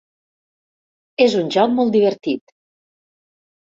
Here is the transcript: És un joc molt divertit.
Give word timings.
És 1.27 1.37
un 1.43 1.53
joc 1.59 1.79
molt 1.79 1.97
divertit. 2.01 2.59